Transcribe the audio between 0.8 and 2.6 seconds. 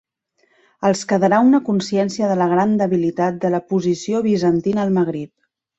Els quedarà una consciència de la